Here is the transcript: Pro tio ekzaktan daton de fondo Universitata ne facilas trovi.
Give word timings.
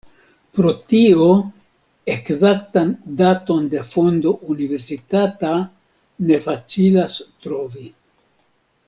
Pro 0.59 0.69
tio 0.91 1.25
ekzaktan 2.13 2.95
daton 3.21 3.67
de 3.75 3.83
fondo 3.91 4.33
Universitata 4.55 5.53
ne 6.31 6.41
facilas 6.47 7.21
trovi. 7.45 7.89